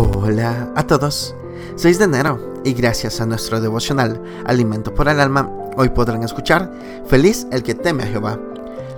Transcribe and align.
Hola 0.00 0.70
a 0.76 0.86
todos. 0.86 1.34
6 1.74 1.98
de 1.98 2.04
enero 2.04 2.60
y 2.62 2.72
gracias 2.72 3.20
a 3.20 3.26
nuestro 3.26 3.60
devocional 3.60 4.22
Alimento 4.46 4.94
por 4.94 5.08
el 5.08 5.18
Alma, 5.18 5.50
hoy 5.76 5.88
podrán 5.88 6.22
escuchar 6.22 6.70
Feliz 7.08 7.48
el 7.50 7.64
que 7.64 7.74
teme 7.74 8.04
a 8.04 8.06
Jehová. 8.06 8.38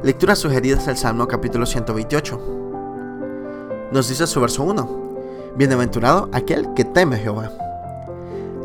Lecturas 0.02 0.40
sugeridas 0.40 0.84
del 0.84 0.98
Salmo 0.98 1.26
capítulo 1.26 1.64
128. 1.64 3.88
Nos 3.90 4.10
dice 4.10 4.26
su 4.26 4.42
verso 4.42 4.62
1. 4.62 5.54
Bienaventurado 5.56 6.28
aquel 6.34 6.74
que 6.74 6.84
teme 6.84 7.16
a 7.16 7.20
Jehová. 7.20 7.50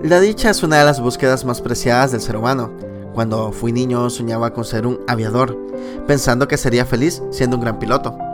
La 0.03 0.19
dicha 0.19 0.49
es 0.49 0.61
una 0.61 0.79
de 0.79 0.83
las 0.83 0.99
búsquedas 0.99 1.45
más 1.45 1.61
preciadas 1.61 2.11
del 2.11 2.19
ser 2.19 2.35
humano. 2.35 2.69
Cuando 3.13 3.53
fui 3.53 3.71
niño 3.71 4.09
soñaba 4.09 4.51
con 4.51 4.65
ser 4.65 4.85
un 4.85 4.99
aviador, 5.07 5.57
pensando 6.05 6.49
que 6.49 6.57
sería 6.57 6.85
feliz 6.85 7.23
siendo 7.31 7.55
un 7.55 7.61
gran 7.61 7.79
piloto. 7.79 8.24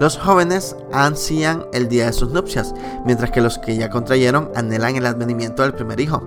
Los 0.00 0.16
jóvenes 0.16 0.76
ansían 0.92 1.66
el 1.74 1.90
día 1.90 2.06
de 2.06 2.14
sus 2.14 2.30
nupcias, 2.30 2.72
mientras 3.04 3.30
que 3.30 3.42
los 3.42 3.58
que 3.58 3.76
ya 3.76 3.90
contrayeron 3.90 4.50
anhelan 4.56 4.96
el 4.96 5.04
advenimiento 5.04 5.62
del 5.62 5.74
primer 5.74 6.00
hijo. 6.00 6.22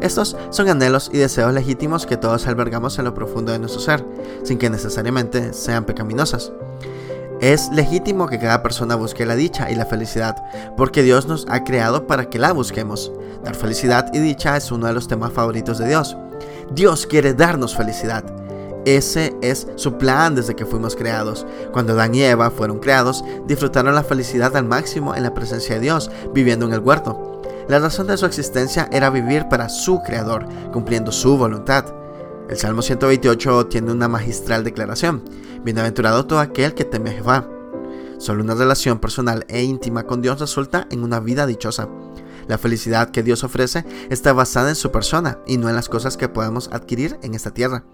Estos 0.00 0.36
son 0.50 0.68
anhelos 0.68 1.10
y 1.12 1.18
deseos 1.18 1.54
legítimos 1.54 2.06
que 2.06 2.16
todos 2.16 2.48
albergamos 2.48 2.98
en 2.98 3.04
lo 3.04 3.14
profundo 3.14 3.52
de 3.52 3.60
nuestro 3.60 3.80
ser, 3.80 4.04
sin 4.42 4.58
que 4.58 4.68
necesariamente 4.68 5.52
sean 5.52 5.84
pecaminosas. 5.84 6.50
Es 7.40 7.70
legítimo 7.70 8.26
que 8.26 8.40
cada 8.40 8.64
persona 8.64 8.96
busque 8.96 9.24
la 9.24 9.36
dicha 9.36 9.70
y 9.70 9.76
la 9.76 9.86
felicidad, 9.86 10.34
porque 10.76 11.04
Dios 11.04 11.28
nos 11.28 11.46
ha 11.48 11.62
creado 11.62 12.08
para 12.08 12.28
que 12.28 12.40
la 12.40 12.50
busquemos. 12.50 13.12
Dar 13.44 13.54
felicidad 13.54 14.10
y 14.12 14.18
dicha 14.18 14.56
es 14.56 14.72
uno 14.72 14.88
de 14.88 14.92
los 14.92 15.06
temas 15.06 15.32
favoritos 15.32 15.78
de 15.78 15.86
Dios. 15.86 16.16
Dios 16.72 17.06
quiere 17.06 17.32
darnos 17.32 17.76
felicidad. 17.76 18.24
Ese 18.84 19.34
es 19.40 19.66
su 19.76 19.96
plan 19.96 20.34
desde 20.34 20.54
que 20.54 20.66
fuimos 20.66 20.94
creados. 20.94 21.46
Cuando 21.72 21.94
Adán 21.94 22.14
y 22.14 22.22
Eva 22.22 22.50
fueron 22.50 22.80
creados, 22.80 23.24
disfrutaron 23.46 23.94
la 23.94 24.04
felicidad 24.04 24.54
al 24.56 24.64
máximo 24.64 25.14
en 25.14 25.22
la 25.22 25.32
presencia 25.32 25.76
de 25.76 25.80
Dios, 25.80 26.10
viviendo 26.34 26.66
en 26.66 26.74
el 26.74 26.80
huerto. 26.80 27.40
La 27.66 27.78
razón 27.78 28.06
de 28.06 28.18
su 28.18 28.26
existencia 28.26 28.88
era 28.92 29.08
vivir 29.08 29.46
para 29.48 29.70
su 29.70 30.02
creador, 30.02 30.46
cumpliendo 30.70 31.12
su 31.12 31.38
voluntad. 31.38 31.86
El 32.50 32.58
Salmo 32.58 32.82
128 32.82 33.68
tiene 33.68 33.90
una 33.90 34.06
magistral 34.06 34.64
declaración. 34.64 35.24
Bienaventurado 35.62 36.26
todo 36.26 36.40
aquel 36.40 36.74
que 36.74 36.84
teme 36.84 37.10
a 37.10 37.14
Jehová. 37.14 37.48
Solo 38.18 38.42
una 38.42 38.54
relación 38.54 38.98
personal 38.98 39.46
e 39.48 39.62
íntima 39.62 40.02
con 40.02 40.20
Dios 40.20 40.40
resulta 40.40 40.86
en 40.90 41.02
una 41.02 41.20
vida 41.20 41.46
dichosa. 41.46 41.88
La 42.48 42.58
felicidad 42.58 43.10
que 43.10 43.22
Dios 43.22 43.44
ofrece 43.44 43.86
está 44.10 44.34
basada 44.34 44.68
en 44.68 44.76
su 44.76 44.92
persona 44.92 45.38
y 45.46 45.56
no 45.56 45.70
en 45.70 45.74
las 45.74 45.88
cosas 45.88 46.18
que 46.18 46.28
podemos 46.28 46.68
adquirir 46.70 47.18
en 47.22 47.34
esta 47.34 47.52
tierra. 47.52 47.84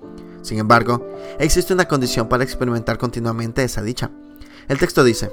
Sin 0.43 0.59
embargo, 0.59 1.07
existe 1.39 1.73
una 1.73 1.89
condición 1.89 2.29
para 2.29 2.45
experimentar 2.45 2.99
continuamente 2.99 3.63
esa 3.63 3.83
dicha. 3.83 4.11
El 4.69 4.79
texto 4.79 5.05
dice, 5.05 5.31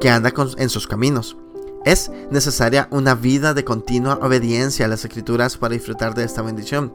que 0.00 0.10
anda 0.10 0.32
en 0.56 0.68
sus 0.70 0.86
caminos. 0.86 1.36
Es 1.84 2.10
necesaria 2.30 2.88
una 2.90 3.14
vida 3.14 3.54
de 3.54 3.64
continua 3.64 4.18
obediencia 4.22 4.86
a 4.86 4.88
las 4.88 5.04
escrituras 5.04 5.56
para 5.56 5.74
disfrutar 5.74 6.14
de 6.14 6.24
esta 6.24 6.42
bendición. 6.42 6.92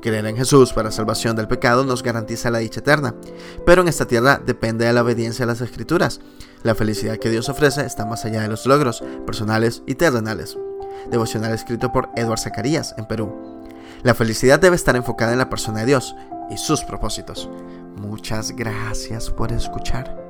Creer 0.00 0.26
en 0.26 0.36
Jesús 0.36 0.72
para 0.72 0.90
salvación 0.90 1.36
del 1.36 1.48
pecado 1.48 1.84
nos 1.84 2.02
garantiza 2.02 2.50
la 2.50 2.58
dicha 2.58 2.80
eterna, 2.80 3.14
pero 3.64 3.82
en 3.82 3.88
esta 3.88 4.06
tierra 4.06 4.40
depende 4.44 4.84
de 4.84 4.92
la 4.92 5.02
obediencia 5.02 5.44
a 5.44 5.48
las 5.48 5.60
escrituras. 5.60 6.20
La 6.62 6.74
felicidad 6.74 7.18
que 7.18 7.30
Dios 7.30 7.48
ofrece 7.48 7.86
está 7.86 8.04
más 8.04 8.24
allá 8.24 8.42
de 8.42 8.48
los 8.48 8.66
logros 8.66 9.02
personales 9.24 9.82
y 9.86 9.94
terrenales. 9.94 10.58
Devocional 11.10 11.52
escrito 11.52 11.92
por 11.92 12.10
Edward 12.16 12.40
Zacarías 12.40 12.94
en 12.98 13.06
Perú. 13.06 13.34
La 14.02 14.14
felicidad 14.14 14.60
debe 14.60 14.76
estar 14.76 14.96
enfocada 14.96 15.32
en 15.32 15.38
la 15.38 15.48
persona 15.48 15.80
de 15.80 15.86
Dios 15.86 16.14
y 16.50 16.56
sus 16.56 16.82
propósitos. 16.84 17.48
Muchas 17.96 18.52
gracias 18.52 19.30
por 19.30 19.52
escuchar. 19.52 20.23